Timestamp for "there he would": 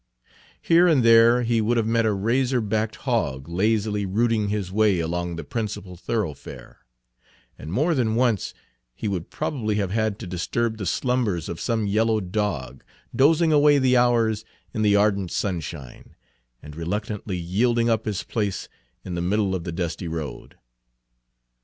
1.05-1.77